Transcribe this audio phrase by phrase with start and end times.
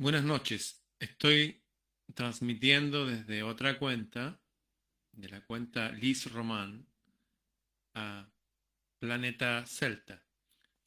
[0.00, 0.80] Buenas noches.
[1.00, 1.60] Estoy
[2.14, 4.40] transmitiendo desde otra cuenta,
[5.10, 6.86] de la cuenta Liz Román,
[7.94, 8.30] a
[9.00, 10.24] Planeta Celta,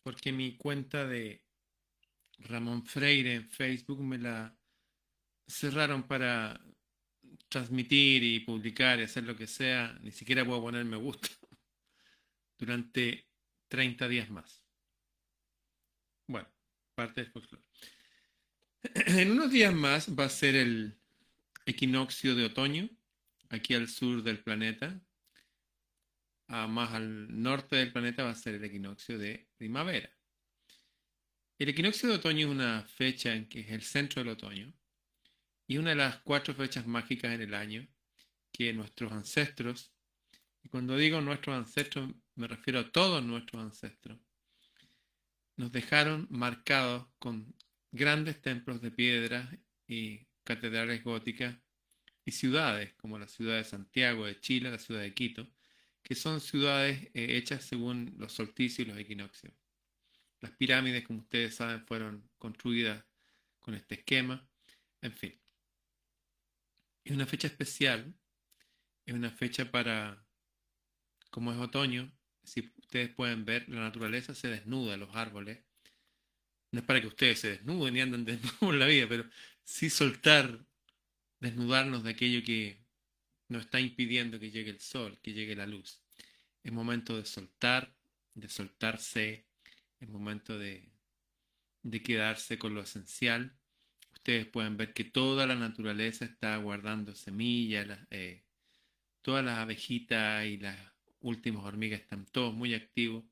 [0.02, 1.44] porque mi cuenta de
[2.38, 4.58] Ramón Freire en Facebook me la
[5.46, 6.58] cerraron para
[7.50, 9.92] transmitir y publicar y hacer lo que sea.
[10.02, 11.28] Ni siquiera puedo poner me gusta
[12.58, 13.28] durante
[13.68, 14.64] 30 días más.
[16.28, 16.48] Bueno,
[16.96, 17.71] parte del folclore.
[19.06, 20.98] En unos días más va a ser el
[21.66, 22.90] equinoccio de otoño,
[23.50, 25.00] aquí al sur del planeta.
[26.48, 30.10] A más al norte del planeta va a ser el equinoccio de primavera.
[31.60, 34.74] El equinoccio de otoño es una fecha en que es el centro del otoño
[35.68, 37.88] y una de las cuatro fechas mágicas en el año
[38.52, 39.94] que nuestros ancestros,
[40.64, 44.20] y cuando digo nuestros ancestros me refiero a todos nuestros ancestros,
[45.56, 47.56] nos dejaron marcados con
[47.92, 49.50] grandes templos de piedra
[49.88, 51.56] y catedrales góticas
[52.26, 55.48] y ciudades como la ciudad de Santiago de Chile, la ciudad de Quito,
[56.04, 59.54] que son ciudades eh, hechas según los solsticios y los equinoccios.
[60.40, 63.04] Las pirámides, como ustedes saben, fueron construidas
[63.60, 64.48] con este esquema.
[65.02, 65.40] En fin.
[67.04, 68.16] Es una fecha especial.
[69.06, 70.26] Es una fecha para,
[71.30, 72.12] como es otoño,
[72.44, 75.64] si ustedes pueden ver, la naturaleza se desnuda, los árboles
[76.72, 79.26] no es para que ustedes se desnuden y anden desnudos por la vida, pero
[79.64, 80.66] sí soltar,
[81.40, 82.82] desnudarnos de aquello que
[83.50, 86.02] nos está impidiendo que llegue el sol, que llegue la luz.
[86.64, 87.94] Es momento de soltar,
[88.34, 89.46] de soltarse,
[90.00, 90.90] es momento de,
[91.84, 93.54] de quedarse con lo esencial.
[94.14, 98.44] Ustedes pueden ver que toda la naturaleza está guardando semillas, eh,
[99.22, 100.78] todas las abejitas y las
[101.20, 103.26] últimas hormigas están todos muy activos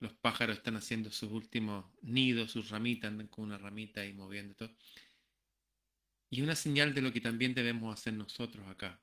[0.00, 4.54] los pájaros están haciendo sus últimos nidos, sus ramitas, andan con una ramita y moviendo
[4.54, 4.74] todo.
[6.30, 9.00] Y una señal de lo que también debemos hacer nosotros acá.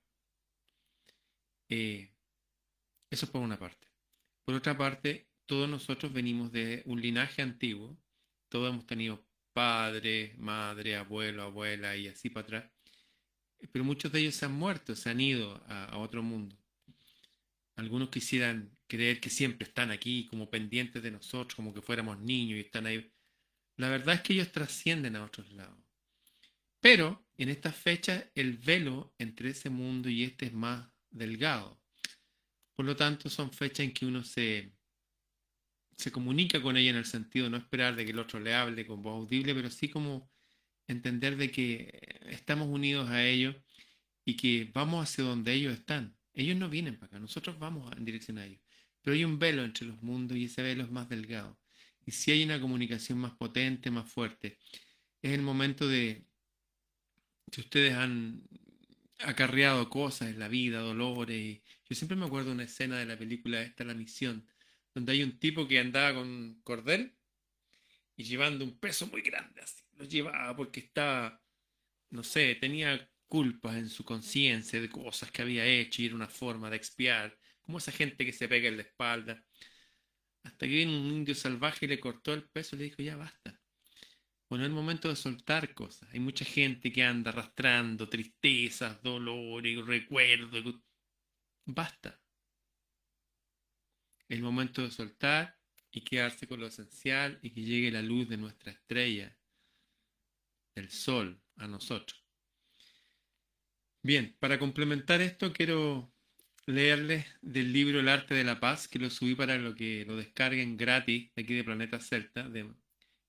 [1.70, 2.12] Eh,
[3.12, 3.88] eso por una parte.
[4.44, 7.96] Por otra parte, todos nosotros venimos de un linaje antiguo.
[8.50, 12.72] Todos hemos tenido padre, madre, abuelo, abuela y así para atrás.
[13.72, 16.58] Pero muchos de ellos se han muerto, se han ido a otro mundo.
[17.76, 22.58] Algunos quisieran creer que siempre están aquí como pendientes de nosotros, como que fuéramos niños
[22.58, 23.12] y están ahí.
[23.78, 25.78] La verdad es que ellos trascienden a otros lados.
[26.80, 31.80] Pero en estas fechas el velo entre ese mundo y este es más delgado.
[32.76, 34.72] Por lo tanto, son fechas en que uno se,
[35.98, 38.54] se comunica con ella en el sentido de no esperar de que el otro le
[38.54, 40.32] hable con voz audible, pero sí como
[40.88, 43.56] entender de que estamos unidos a ellos
[44.26, 46.17] y que vamos hacia donde ellos están.
[46.38, 48.62] Ellos no vienen para acá, nosotros vamos en dirección a ellos.
[49.02, 51.58] Pero hay un velo entre los mundos y ese velo es más delgado.
[52.06, 54.60] Y si hay una comunicación más potente, más fuerte,
[55.20, 56.28] es el momento de,
[57.52, 58.44] si ustedes han
[59.20, 61.60] acarreado cosas en la vida, dolores.
[61.90, 64.48] Yo siempre me acuerdo de una escena de la película esta, La Misión,
[64.94, 67.16] donde hay un tipo que andaba con cordel
[68.16, 69.84] y llevando un peso muy grande así.
[69.98, 71.42] Lo llevaba porque estaba,
[72.12, 76.28] no sé, tenía culpas en su conciencia de cosas que había hecho y era una
[76.28, 79.44] forma de expiar como esa gente que se pega en la espalda.
[80.44, 83.18] Hasta que vino un indio salvaje y le cortó el peso y le dijo, ya
[83.18, 83.60] basta.
[84.50, 86.10] Bueno, es el momento de soltar cosas.
[86.14, 90.76] Hay mucha gente que anda arrastrando tristezas, dolores, recuerdos.
[91.66, 92.22] Basta.
[94.30, 95.58] Es el momento de soltar
[95.92, 99.38] y quedarse con lo esencial y que llegue la luz de nuestra estrella,
[100.76, 102.27] el sol, a nosotros.
[104.04, 106.12] Bien, para complementar esto quiero
[106.66, 110.16] leerles del libro El arte de la paz, que lo subí para lo que lo
[110.16, 112.74] descarguen gratis de aquí de Planeta Celta, de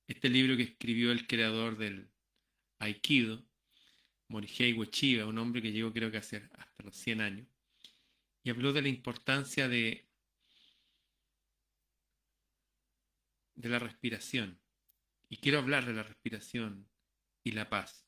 [0.06, 2.10] este libro que escribió el creador del
[2.80, 3.44] Aikido,
[4.28, 7.48] Morihei Ueshiba, un hombre que llegó creo que hace hasta los 100 años,
[8.42, 10.08] y habló de la importancia de,
[13.54, 14.60] de la respiración.
[15.28, 16.88] Y quiero hablar de la respiración
[17.44, 18.07] y la paz.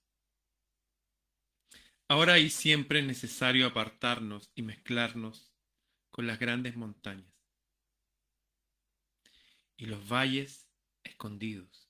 [2.11, 5.53] Ahora y siempre es necesario apartarnos y mezclarnos
[6.11, 7.33] con las grandes montañas
[9.77, 10.67] y los valles
[11.05, 11.89] escondidos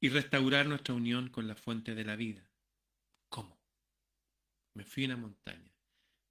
[0.00, 2.50] y restaurar nuestra unión con la fuente de la vida.
[3.28, 3.56] ¿Cómo?
[4.74, 5.72] Me fui a una montaña,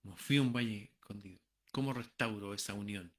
[0.03, 1.39] me fui a un valle escondido.
[1.71, 3.13] ¿Cómo restauro esa unión?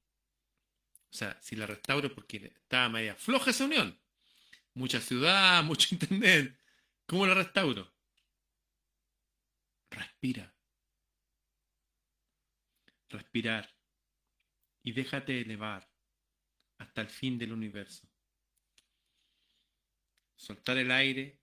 [1.10, 3.98] O sea, si la restauro porque estaba media floja esa unión,
[4.74, 6.60] mucha ciudad, mucho intendente,
[7.06, 7.95] ¿cómo la restauro?
[9.90, 10.54] Respira.
[13.08, 13.74] Respirar.
[14.82, 15.88] Y déjate elevar
[16.78, 18.08] hasta el fin del universo.
[20.36, 21.40] Soltar el aire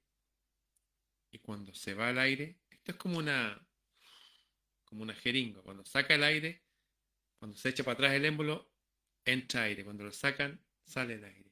[1.31, 3.67] Y cuando se va el aire, esto es como una,
[4.85, 5.61] como una jeringa.
[5.61, 6.63] Cuando saca el aire,
[7.39, 8.71] cuando se echa para atrás el émbolo,
[9.25, 9.83] entra aire.
[9.83, 11.51] Cuando lo sacan, sale el aire.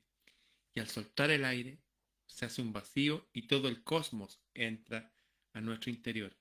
[0.75, 1.81] Y al soltar el aire,
[2.27, 5.11] se hace un vacío y todo el cosmos entra
[5.53, 6.40] a nuestro interior.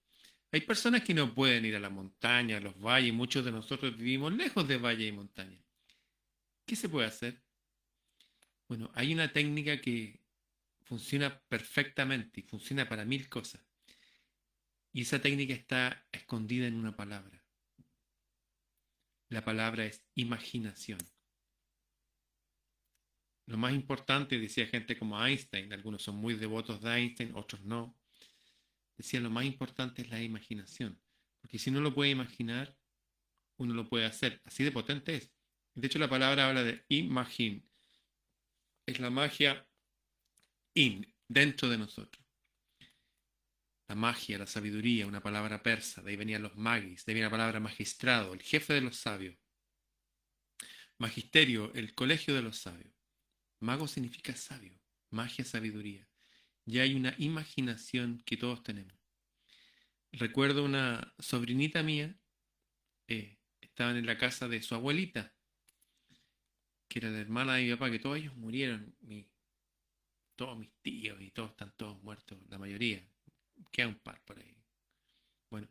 [0.53, 3.97] Hay personas que no pueden ir a la montaña, a los valles, muchos de nosotros
[3.97, 5.63] vivimos lejos de valle y montaña.
[6.67, 7.43] ¿Qué se puede hacer?
[8.69, 10.21] Bueno, hay una técnica que
[10.83, 13.61] funciona perfectamente y funciona para mil cosas.
[14.93, 17.45] Y esa técnica está escondida en una palabra.
[19.29, 20.99] La palabra es imaginación.
[23.47, 28.00] Lo más importante, decía gente como Einstein, algunos son muy devotos de Einstein, otros no.
[29.01, 31.01] Decía, lo más importante es la imaginación.
[31.41, 32.77] Porque si no lo puede imaginar,
[33.57, 34.43] uno lo puede hacer.
[34.45, 35.33] Así de potente es.
[35.75, 37.65] De hecho, la palabra habla de imagine.
[38.85, 39.67] Es la magia
[40.75, 42.23] in, dentro de nosotros.
[43.89, 47.29] La magia, la sabiduría, una palabra persa, de ahí venían los magis, de ahí viene
[47.29, 49.39] la palabra magistrado, el jefe de los sabios.
[50.99, 52.93] Magisterio, el colegio de los sabios.
[53.61, 56.10] Mago significa sabio, magia, sabiduría.
[56.65, 58.95] Ya hay una imaginación que todos tenemos.
[60.13, 62.17] Recuerdo una sobrinita mía,
[63.09, 65.33] eh, estaban en la casa de su abuelita,
[66.89, 68.95] que era la hermana de mi papá, que todos ellos murieron,
[70.35, 73.07] todos mis tíos y todos están todos muertos, la mayoría.
[73.71, 74.57] Queda un par por ahí.
[75.51, 75.69] Bueno,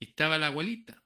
[0.00, 1.02] estaba la abuelita.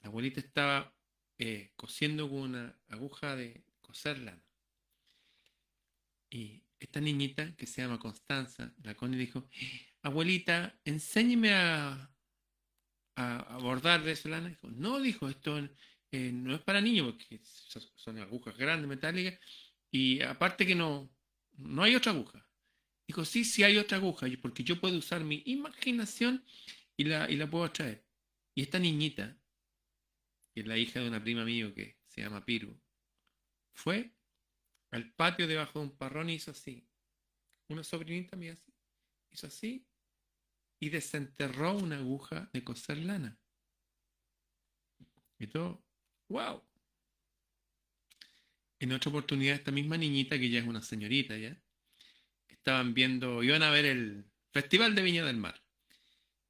[0.00, 0.94] La abuelita estaba
[1.38, 4.42] eh, cosiendo con una aguja de coser lana.
[6.30, 9.48] Y esta niñita, que se llama Constanza, la Connie dijo,
[10.02, 12.10] abuelita, enséñeme a,
[13.16, 14.48] a, bordar de esa lana.
[14.48, 15.58] Dijo, no, dijo, esto
[16.12, 19.38] eh, no es para niños, porque son agujas grandes, metálicas,
[19.90, 21.10] y aparte que no,
[21.56, 22.46] no hay otra aguja.
[23.06, 26.44] Dijo, sí, sí hay otra aguja, porque yo puedo usar mi imaginación
[26.96, 28.04] y la, y la puedo traer.
[28.54, 29.36] Y esta niñita,
[30.54, 32.78] que es la hija de una prima mía que se llama Piru,
[33.72, 34.17] fue
[34.90, 36.86] al patio debajo de un parrón y hizo así.
[37.68, 38.56] Una sobrinita mía.
[39.30, 39.86] Hizo así
[40.80, 43.38] y desenterró una aguja de coser lana.
[45.38, 45.82] Y todo,
[46.28, 46.62] wow.
[48.80, 51.60] En otra oportunidad, esta misma niñita, que ya es una señorita ya,
[52.48, 55.60] estaban viendo, iban a ver el Festival de Viña del Mar.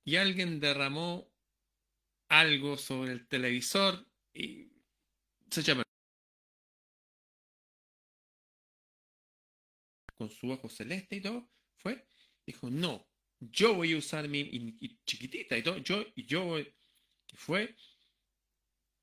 [0.04, 1.30] Y alguien derramó
[2.28, 4.70] algo sobre el televisor y
[5.50, 5.82] se echó
[10.18, 12.06] con su ojo celeste y todo, fue,
[12.44, 13.08] dijo, no,
[13.40, 14.76] yo voy a usar mi
[15.06, 16.74] chiquitita y todo, yo, y yo voy,
[17.32, 17.74] y fue,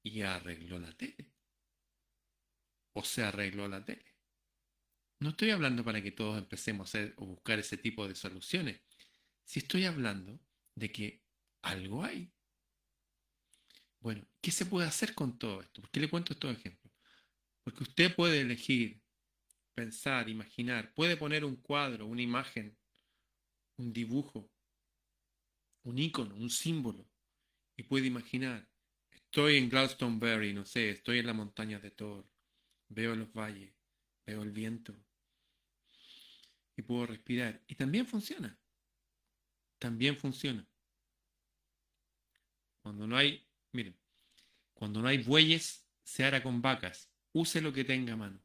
[0.04, 1.32] y arregló la tele.
[2.94, 4.06] O se arregló la tele.
[5.20, 8.82] No estoy hablando para que todos empecemos a hacer o buscar ese tipo de soluciones.
[9.44, 10.40] Si estoy hablando
[10.76, 11.24] de que
[11.62, 12.32] algo hay.
[14.00, 15.82] Bueno, ¿qué se puede hacer con todo esto?
[15.82, 16.94] ¿Por qué le cuento estos ejemplos?
[17.64, 19.02] Porque usted puede elegir
[19.76, 22.76] pensar, imaginar, puede poner un cuadro, una imagen,
[23.78, 24.50] un dibujo,
[25.84, 27.06] un icono, un símbolo,
[27.76, 28.68] y puede imaginar,
[29.12, 32.26] estoy en Glastonbury, no sé, estoy en la montaña de Thor,
[32.88, 33.76] veo los valles,
[34.26, 34.96] veo el viento,
[36.78, 37.62] y puedo respirar.
[37.68, 38.58] Y también funciona,
[39.78, 40.66] también funciona.
[42.82, 43.98] Cuando no hay, miren,
[44.74, 48.45] cuando no hay bueyes, se hará con vacas, use lo que tenga a mano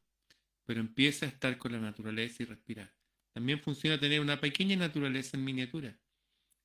[0.65, 2.93] pero empieza a estar con la naturaleza y respirar.
[3.33, 5.99] También funciona tener una pequeña naturaleza en miniatura,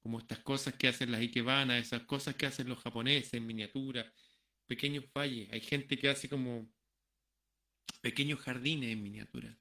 [0.00, 4.12] como estas cosas que hacen las Ikebana, esas cosas que hacen los japoneses en miniatura,
[4.66, 5.50] pequeños valles.
[5.52, 6.68] Hay gente que hace como
[8.00, 9.58] pequeños jardines en miniatura.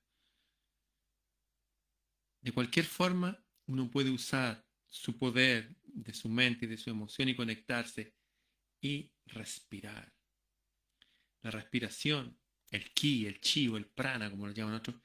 [2.41, 7.29] De cualquier forma, uno puede usar su poder de su mente y de su emoción
[7.29, 8.13] y conectarse
[8.81, 10.13] y respirar.
[11.41, 12.39] La respiración
[12.75, 14.95] el ki, el chi o el prana, como lo llaman otros,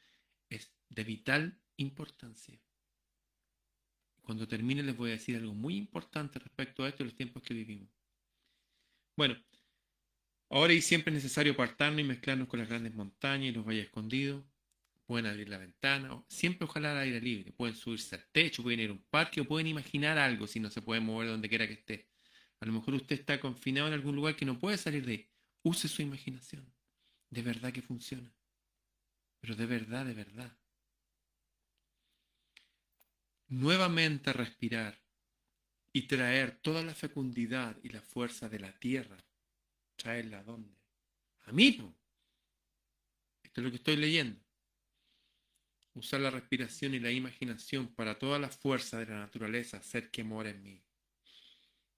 [0.49, 2.61] es de vital importancia.
[4.23, 7.43] Cuando termine les voy a decir algo muy importante respecto a esto en los tiempos
[7.43, 7.89] que vivimos.
[9.17, 9.37] Bueno,
[10.51, 13.87] ahora y siempre es necesario apartarnos y mezclarnos con las grandes montañas y los valles
[13.87, 14.45] escondidos.
[15.07, 17.53] Pueden abrir la ventana, siempre ojalá al aire libre.
[17.53, 20.71] Pueden subirse al techo, pueden ir a un parque o pueden imaginar algo si no
[20.71, 22.09] se pueden mover donde quiera que esté.
[22.61, 25.29] A lo mejor usted está confinado en algún lugar que no puede salir de.
[25.63, 26.73] Use su imaginación
[27.31, 28.33] de verdad que funciona.
[29.41, 30.57] Pero de verdad, de verdad.
[33.49, 35.01] Nuevamente respirar
[35.93, 39.17] y traer toda la fecundidad y la fuerza de la tierra.
[39.97, 40.77] Traerla a dónde?
[41.47, 41.69] A mí.
[43.43, 44.41] Esto es lo que estoy leyendo.
[45.95, 50.23] usar la respiración y la imaginación para toda la fuerza de la naturaleza, hacer que
[50.23, 50.83] mora en mí.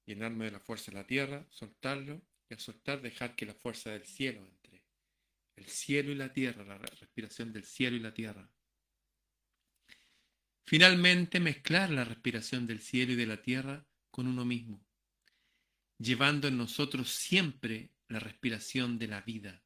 [0.06, 3.90] Llenarme de la fuerza de la tierra, soltarlo y al soltar dejar que la fuerza
[3.90, 4.61] del cielo entre.
[5.56, 8.50] El cielo y la tierra, la respiración del cielo y la tierra.
[10.64, 14.84] Finalmente, mezclar la respiración del cielo y de la tierra con uno mismo,
[15.98, 19.62] llevando en nosotros siempre la respiración de la vida.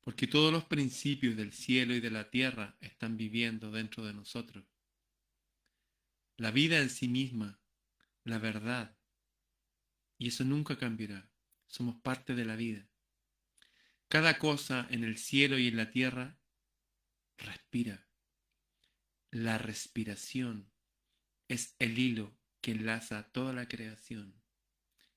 [0.00, 4.64] Porque todos los principios del cielo y de la tierra están viviendo dentro de nosotros.
[6.36, 7.60] La vida en sí misma,
[8.24, 8.96] la verdad.
[10.16, 11.29] Y eso nunca cambiará.
[11.70, 12.88] Somos parte de la vida.
[14.08, 16.36] Cada cosa en el cielo y en la tierra
[17.38, 18.08] respira.
[19.30, 20.68] La respiración
[21.46, 24.42] es el hilo que enlaza toda la creación.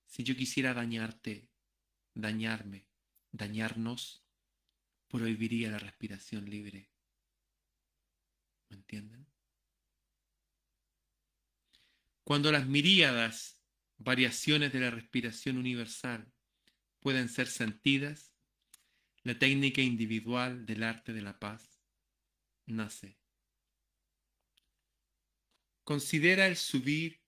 [0.05, 1.49] Si yo quisiera dañarte,
[2.13, 2.87] dañarme,
[3.31, 4.23] dañarnos,
[5.07, 6.91] prohibiría la respiración libre.
[8.69, 9.25] ¿Me entienden?
[12.23, 13.59] Cuando las miríadas
[13.97, 16.31] variaciones de la respiración universal
[17.03, 18.33] pueden ser sentidas,
[19.21, 21.79] la técnica individual del arte de la paz
[22.65, 23.17] nace.
[25.83, 27.21] Considera el subir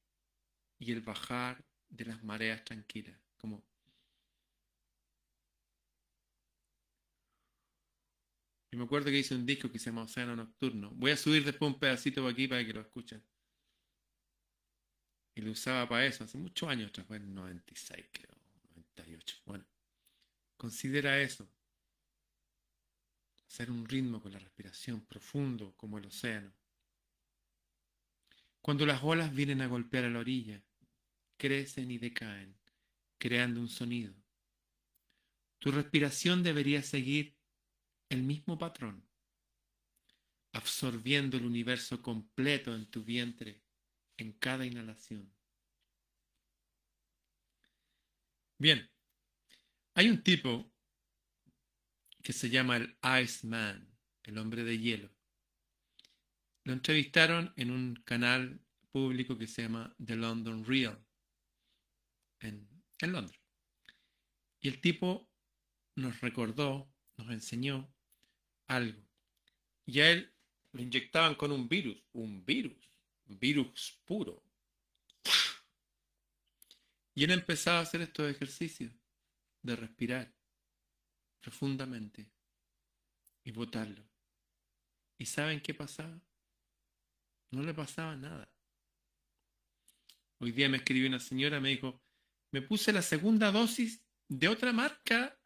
[0.79, 3.63] y el bajar de las mareas tranquilas, como
[8.75, 10.91] me acuerdo que hice un disco que se llama Océano Nocturno.
[10.91, 13.23] Voy a subir después un pedacito por aquí para que lo escuchen.
[15.33, 18.34] Y lo usaba para eso hace muchos años, atrás, fue en 96 creo,
[18.95, 19.37] 98.
[19.45, 19.65] Bueno,
[20.57, 21.49] considera eso
[23.47, 26.51] hacer un ritmo con la respiración profundo como el océano.
[28.61, 30.61] Cuando las olas vienen a golpear a la orilla,
[31.37, 32.57] crecen y decaen,
[33.17, 34.13] creando un sonido.
[35.59, 37.37] Tu respiración debería seguir
[38.09, 39.07] el mismo patrón,
[40.51, 43.61] absorbiendo el universo completo en tu vientre
[44.17, 45.34] en cada inhalación.
[48.57, 48.89] Bien,
[49.95, 50.71] hay un tipo
[52.23, 53.93] que se llama el Iceman,
[54.23, 55.11] el hombre de hielo.
[56.63, 61.05] Lo entrevistaron en un canal público que se llama The London Real,
[62.39, 62.67] en,
[62.99, 63.39] en Londres.
[64.61, 65.29] Y el tipo
[65.95, 67.93] nos recordó, nos enseñó
[68.67, 69.05] algo.
[69.85, 70.33] Y a él
[70.71, 72.89] lo inyectaban con un virus, un virus,
[73.25, 74.44] virus puro.
[77.15, 78.93] Y él empezaba a hacer estos ejercicios
[79.61, 80.35] de respirar
[81.39, 82.29] profundamente
[83.45, 84.03] y botarlo.
[85.17, 86.19] ¿Y saben qué pasaba?
[87.51, 88.51] No le pasaba nada.
[90.39, 92.03] Hoy día me escribió una señora, me dijo,
[92.51, 95.39] me puse la segunda dosis de otra marca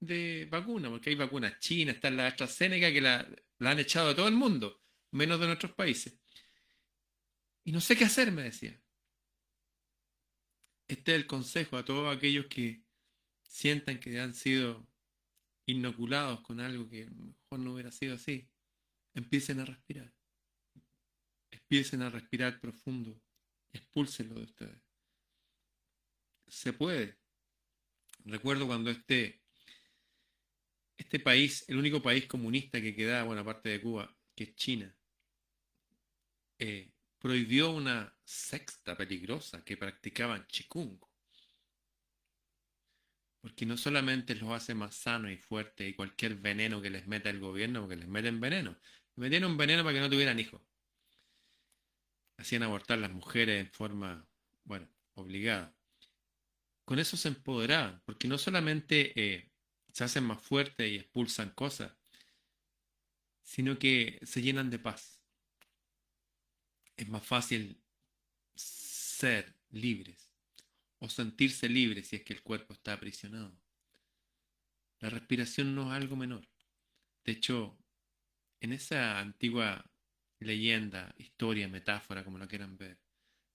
[0.00, 4.16] de vacuna, porque hay vacunas chinas, está la AstraZeneca que la, la han echado a
[4.16, 6.18] todo el mundo, menos de nuestros países.
[7.62, 8.81] Y no sé qué hacer, me decía.
[10.92, 12.82] Este es el consejo a todos aquellos que
[13.44, 14.86] sientan que han sido
[15.64, 18.46] inoculados con algo que mejor no hubiera sido así,
[19.14, 20.12] empiecen a respirar.
[21.50, 23.18] Empiecen a respirar profundo.
[23.72, 24.82] Expúlsenlo de ustedes.
[26.48, 27.16] Se puede.
[28.26, 29.40] Recuerdo cuando este,
[30.98, 34.94] este país, el único país comunista que quedaba, bueno, aparte de Cuba, que es China,
[36.58, 36.91] eh,
[37.22, 41.12] prohibió una sexta peligrosa que practicaban chikungo
[43.42, 47.28] porque no solamente los hace más sanos y fuertes y cualquier veneno que les meta
[47.28, 48.78] el gobierno, porque les meten veneno.
[49.16, 50.62] Les metieron veneno para que no tuvieran hijos.
[52.36, 54.24] Hacían abortar las mujeres en forma,
[54.62, 55.74] bueno, obligada.
[56.84, 59.50] Con eso se empoderaban, porque no solamente eh,
[59.92, 61.92] se hacen más fuertes y expulsan cosas,
[63.42, 65.21] sino que se llenan de paz.
[66.96, 67.80] Es más fácil
[68.54, 70.30] ser libres
[70.98, 73.52] o sentirse libre si es que el cuerpo está aprisionado.
[75.00, 76.46] La respiración no es algo menor.
[77.24, 77.76] De hecho,
[78.60, 79.84] en esa antigua
[80.38, 82.98] leyenda, historia, metáfora, como lo quieran ver,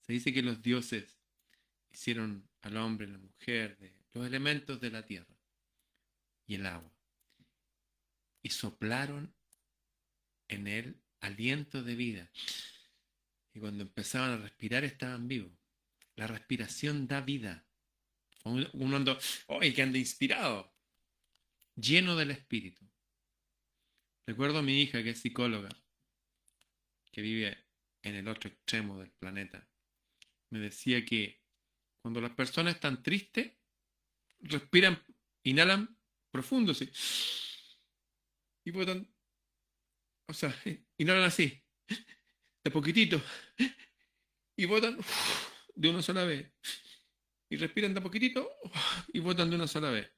[0.02, 1.18] se dice que los dioses
[1.90, 3.78] hicieron al hombre y la mujer
[4.12, 5.34] los elementos de la tierra
[6.46, 6.98] y el agua
[8.42, 9.34] y soplaron
[10.48, 12.30] en él aliento de vida.
[13.58, 15.50] Y cuando empezaban a respirar estaban vivos.
[16.14, 17.66] La respiración da vida.
[18.44, 20.72] Uno anda, ¡ay, que anda inspirado!
[21.74, 22.88] Lleno del espíritu.
[24.28, 25.70] Recuerdo a mi hija que es psicóloga,
[27.10, 27.58] que vive
[28.02, 29.68] en el otro extremo del planeta.
[30.50, 31.42] Me decía que
[32.00, 33.54] cuando las personas están tristes,
[34.38, 35.02] respiran,
[35.42, 35.98] inhalan
[36.30, 36.88] profundo, ¿sí?
[38.64, 39.12] y botan
[40.28, 40.54] O sea,
[40.96, 41.60] inhalan así,
[42.64, 43.22] de poquitito,
[44.56, 44.98] y botan
[45.74, 46.50] de una sola vez.
[47.50, 48.50] Y respiran de poquitito
[49.12, 50.12] y botan de una sola vez.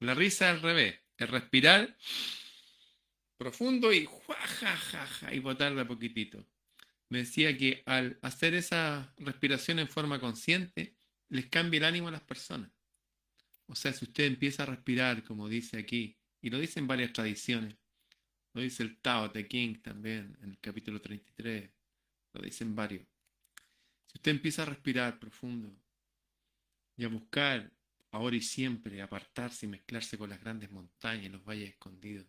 [0.00, 1.96] La risa al revés, es respirar
[3.36, 6.44] profundo y ja, y botar de poquitito.
[7.08, 10.96] Me decía que al hacer esa respiración en forma consciente,
[11.28, 12.70] les cambia el ánimo a las personas.
[13.66, 17.76] O sea, si usted empieza a respirar, como dice aquí, y lo dicen varias tradiciones,
[18.58, 21.70] lo dice el Tao Te King también, en el capítulo 33,
[22.32, 23.06] lo dicen varios.
[24.08, 25.72] Si usted empieza a respirar profundo
[26.96, 27.72] y a buscar
[28.10, 32.26] ahora y siempre apartarse y mezclarse con las grandes montañas, los valles escondidos,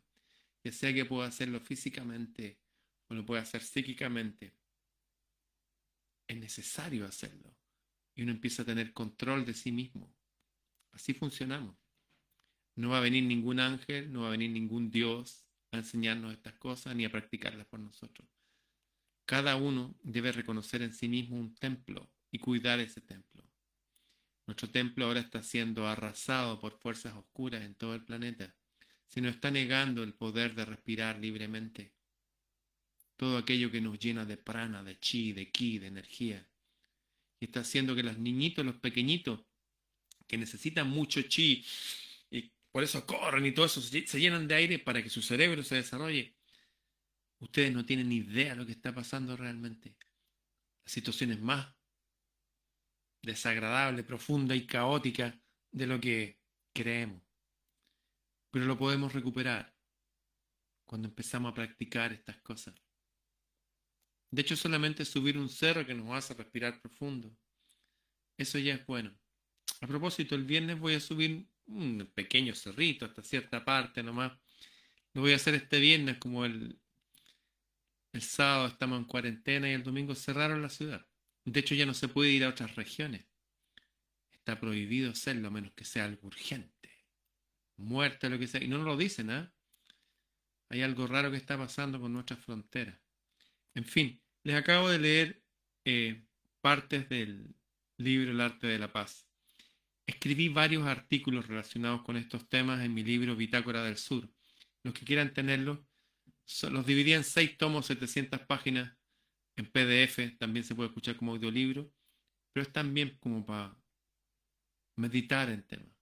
[0.64, 2.60] ya sea que pueda hacerlo físicamente
[3.08, 4.54] o lo pueda hacer psíquicamente,
[6.28, 7.56] es necesario hacerlo.
[8.14, 10.14] Y uno empieza a tener control de sí mismo.
[10.92, 11.76] Así funcionamos.
[12.76, 16.54] No va a venir ningún ángel, no va a venir ningún Dios a enseñarnos estas
[16.56, 18.28] cosas ni a practicarlas por nosotros.
[19.26, 23.44] Cada uno debe reconocer en sí mismo un templo y cuidar ese templo.
[24.48, 28.56] Nuestro templo ahora está siendo arrasado por fuerzas oscuras en todo el planeta.
[29.08, 31.94] Se nos está negando el poder de respirar libremente.
[33.16, 36.50] Todo aquello que nos llena de prana, de chi, de ki, de energía.
[37.40, 39.42] Y está haciendo que los niñitos, los pequeñitos,
[40.26, 41.64] que necesitan mucho chi,
[42.72, 45.76] por eso corren y todo eso, se llenan de aire para que su cerebro se
[45.76, 46.36] desarrolle.
[47.40, 49.96] Ustedes no tienen ni idea de lo que está pasando realmente.
[50.86, 51.74] La situación es más
[53.22, 55.40] desagradable, profunda y caótica
[55.72, 56.42] de lo que
[56.74, 57.22] creemos.
[58.52, 59.76] Pero lo podemos recuperar
[60.86, 62.76] cuando empezamos a practicar estas cosas.
[64.32, 67.36] De hecho, solamente subir un cerro que nos hace respirar profundo.
[68.38, 69.18] Eso ya es bueno.
[69.82, 74.38] A propósito, el viernes voy a subir un pequeño cerrito hasta cierta parte nomás.
[75.14, 76.80] Lo voy a hacer este viernes como el,
[78.14, 81.06] el sábado estamos en cuarentena y el domingo cerraron la ciudad.
[81.46, 83.26] De hecho, ya no se puede ir a otras regiones.
[84.32, 86.90] Está prohibido hacerlo menos que sea algo urgente.
[87.78, 88.64] Muerte, lo que sea.
[88.64, 89.54] Y no nos lo dicen, ¿ah?
[90.70, 93.00] Hay algo raro que está pasando con nuestras fronteras.
[93.74, 95.44] En fin, les acabo de leer
[95.86, 96.26] eh,
[96.62, 97.56] partes del
[97.98, 99.29] libro El arte de la paz.
[100.10, 104.28] Escribí varios artículos relacionados con estos temas en mi libro Bitácora del Sur.
[104.82, 105.78] Los que quieran tenerlos,
[106.72, 108.98] los dividí en seis tomos, 700 páginas
[109.56, 111.94] en PDF, también se puede escuchar como audiolibro,
[112.52, 113.78] pero es también como para
[114.96, 115.94] meditar en temas,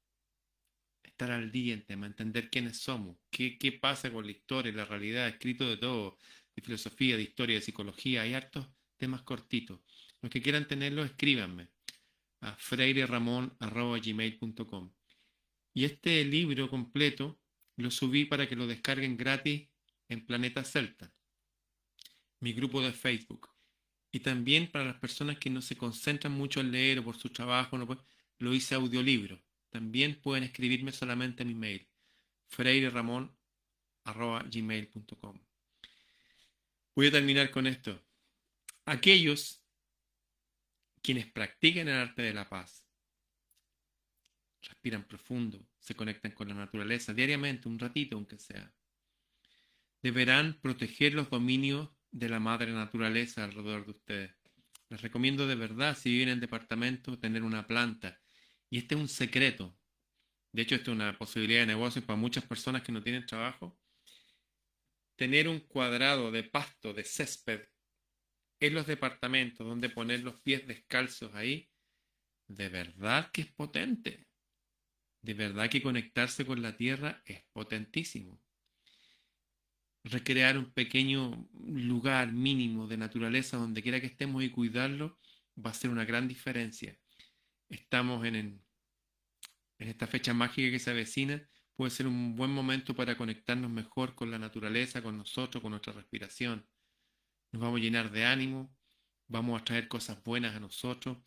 [1.04, 4.86] estar al día en temas, entender quiénes somos, qué, qué pasa con la historia, la
[4.86, 6.18] realidad, escrito de todo,
[6.56, 9.82] de filosofía, de historia, de psicología, hay hartos temas cortitos.
[10.22, 11.68] Los que quieran tenerlo, escríbanme
[12.42, 14.94] a freireramon.gmail.com
[15.74, 17.40] Y este libro completo
[17.76, 19.68] lo subí para que lo descarguen gratis
[20.10, 21.12] en Planeta Celta
[22.40, 23.50] mi grupo de Facebook.
[24.12, 27.30] Y también para las personas que no se concentran mucho en leer o por su
[27.30, 27.88] trabajo, no
[28.40, 29.42] lo hice audiolibro.
[29.70, 31.88] También pueden escribirme solamente a mi mail,
[32.48, 35.40] freireramon.gmail.com.
[36.96, 38.02] Voy a terminar con esto.
[38.86, 39.62] Aquellos
[41.02, 42.88] quienes practican el arte de la paz,
[44.62, 48.74] respiran profundo, se conectan con la naturaleza diariamente, un ratito aunque sea,
[50.02, 54.36] deberán proteger los dominios de la madre naturaleza alrededor de ustedes.
[54.90, 58.20] Les recomiendo de verdad, si viven en departamento, tener una planta.
[58.70, 59.78] Y este es un secreto.
[60.54, 63.78] De hecho, esto es una posibilidad de negocio para muchas personas que no tienen trabajo.
[65.16, 67.68] Tener un cuadrado de pasto, de césped,
[68.60, 71.70] en los departamentos donde poner los pies descalzos ahí,
[72.48, 74.28] de verdad que es potente.
[75.22, 78.42] De verdad que conectarse con la tierra es potentísimo
[80.10, 85.20] recrear un pequeño lugar mínimo de naturaleza donde quiera que estemos y cuidarlo,
[85.64, 86.98] va a ser una gran diferencia.
[87.70, 88.64] Estamos en, en,
[89.80, 94.32] esta fecha mágica que se avecina, puede ser un buen momento para conectarnos mejor con
[94.32, 96.66] la naturaleza, con nosotros, con nuestra respiración.
[97.52, 98.76] Nos vamos a llenar de ánimo,
[99.28, 101.18] vamos a traer cosas buenas a nosotros.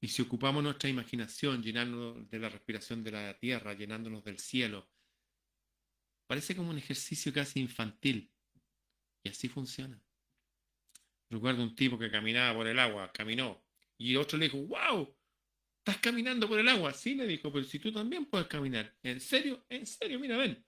[0.00, 4.90] Y si ocupamos nuestra imaginación, llenándonos de la respiración de la tierra, llenándonos del cielo,
[6.30, 8.32] Parece como un ejercicio casi infantil.
[9.24, 10.00] Y así funciona.
[11.28, 13.66] Recuerdo un tipo que caminaba por el agua, caminó.
[13.98, 15.12] Y otro le dijo, wow,
[15.78, 16.94] estás caminando por el agua.
[16.94, 18.96] Sí, le dijo, pero si tú también puedes caminar.
[19.02, 19.66] ¿En serio?
[19.68, 20.20] ¿En serio?
[20.20, 20.64] Mira, ven.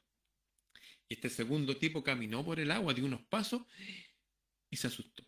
[1.08, 3.62] Y este segundo tipo caminó por el agua, dio unos pasos
[4.72, 5.22] y se asustó.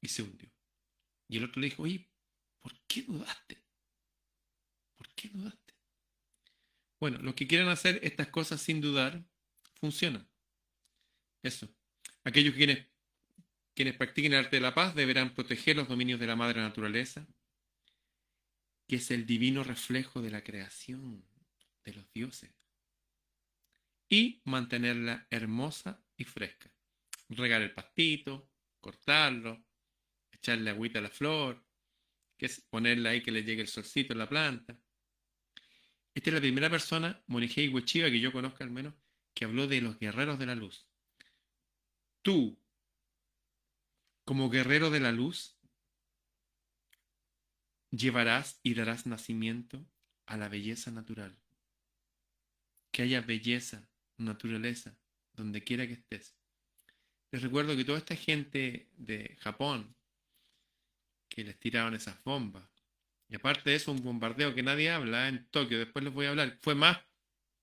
[0.00, 0.48] Y se hundió.
[1.28, 2.08] Y el otro le dijo, oye,
[2.60, 3.62] ¿por qué dudaste?
[4.94, 5.74] ¿Por qué dudaste?
[7.00, 9.26] Bueno, los que quieran hacer estas cosas sin dudar,
[9.80, 10.26] funciona.
[11.42, 11.68] Eso.
[12.22, 12.86] Aquellos quienes,
[13.74, 17.26] quienes practiquen el arte de la paz deberán proteger los dominios de la madre naturaleza,
[18.86, 21.26] que es el divino reflejo de la creación
[21.84, 22.54] de los dioses,
[24.08, 26.72] y mantenerla hermosa y fresca.
[27.28, 28.48] Regar el pastito,
[28.80, 29.64] cortarlo,
[30.30, 31.64] echarle agüita a la flor,
[32.36, 34.78] que es ponerla ahí que le llegue el solcito en la planta.
[36.14, 38.94] Esta es la primera persona, Morihei Ueshiba, que yo conozca al menos,
[39.34, 40.86] que habló de los guerreros de la luz.
[42.22, 42.58] Tú,
[44.24, 45.56] como guerrero de la luz,
[47.90, 49.86] llevarás y darás nacimiento
[50.26, 51.38] a la belleza natural.
[52.90, 54.98] Que haya belleza, naturaleza,
[55.34, 56.34] donde quiera que estés.
[57.36, 59.94] Les recuerdo que toda esta gente de Japón,
[61.28, 62.66] que les tiraron esas bombas,
[63.28, 66.30] y aparte de eso, un bombardeo que nadie habla en Tokio, después les voy a
[66.30, 66.98] hablar, fue más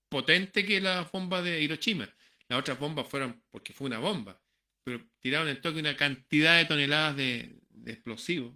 [0.10, 2.08] potente que la bomba de Hiroshima.
[2.48, 4.40] Las otras bombas fueron porque fue una bomba,
[4.84, 8.56] pero tiraron en Tokio una cantidad de toneladas de, de explosivos.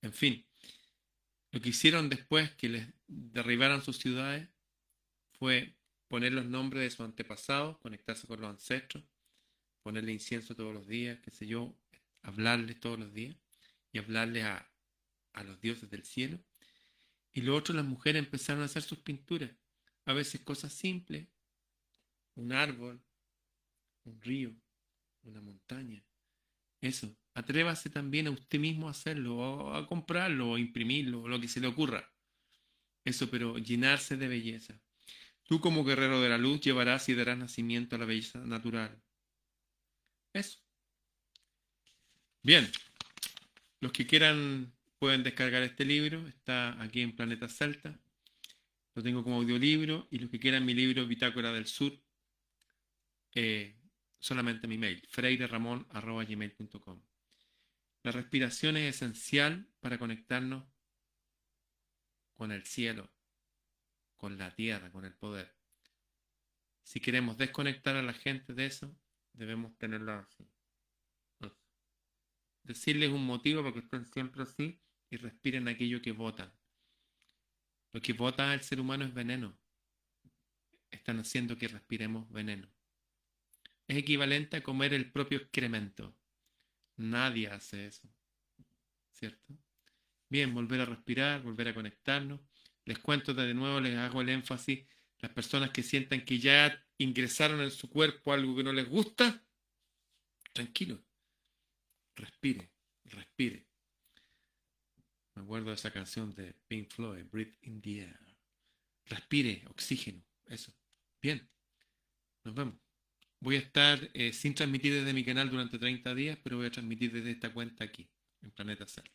[0.00, 0.42] En fin,
[1.50, 4.48] lo que hicieron después que les derribaran sus ciudades
[5.38, 5.76] fue
[6.08, 9.04] poner los nombres de sus antepasados, conectarse con los ancestros,
[9.82, 11.74] ponerle incienso todos los días, qué sé yo,
[12.22, 13.36] hablarles todos los días
[13.92, 14.66] y hablarles a,
[15.44, 16.38] los dioses del cielo.
[17.32, 19.50] Y lo otro, las mujeres empezaron a hacer sus pinturas,
[20.04, 21.28] a veces cosas simples,
[22.34, 23.00] un árbol,
[24.04, 24.54] un río,
[25.22, 26.04] una montaña.
[26.80, 31.28] Eso, atrévase también a usted mismo a hacerlo, o a comprarlo, o a imprimirlo, o
[31.28, 32.12] lo que se le ocurra.
[33.04, 34.80] Eso, pero llenarse de belleza.
[35.44, 39.02] Tú como guerrero de la luz llevarás y darás nacimiento a la belleza natural.
[40.32, 40.58] Eso.
[42.42, 42.70] Bien,
[43.80, 47.98] los que quieran pueden descargar este libro, está aquí en Planeta Celta.
[48.94, 51.98] Lo tengo como audiolibro y los que quieran mi libro Bitácora del Sur,
[53.34, 53.76] eh,
[54.18, 57.02] solamente mi mail, freireramon.gmail.com.
[58.02, 60.64] La respiración es esencial para conectarnos
[62.34, 63.10] con el cielo,
[64.16, 65.54] con la tierra, con el poder.
[66.82, 68.96] Si queremos desconectar a la gente de eso,
[69.40, 70.46] debemos tenerlo así.
[72.62, 76.52] Decirles un motivo para que estén siempre así y respiren aquello que votan.
[77.92, 79.58] Lo que vota el ser humano es veneno.
[80.90, 82.68] Están haciendo que respiremos veneno.
[83.88, 86.14] Es equivalente a comer el propio excremento.
[86.96, 88.08] Nadie hace eso.
[89.12, 89.56] ¿Cierto?
[90.28, 92.40] Bien, volver a respirar, volver a conectarnos.
[92.84, 94.86] Les cuento de nuevo, les hago el énfasis.
[95.18, 99.42] Las personas que sientan que ya ingresaron en su cuerpo algo que no les gusta,
[100.52, 101.02] tranquilo.
[102.14, 102.70] Respire,
[103.04, 103.66] respire.
[105.34, 108.20] Me acuerdo de esa canción de Pink Floyd, Breathe in the Air.
[109.06, 110.72] Respire, oxígeno, eso.
[111.22, 111.48] Bien,
[112.44, 112.74] nos vemos.
[113.40, 116.70] Voy a estar eh, sin transmitir desde mi canal durante 30 días, pero voy a
[116.70, 118.10] transmitir desde esta cuenta aquí,
[118.42, 119.10] en Planeta Celta.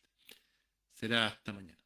[0.92, 1.85] Será hasta mañana.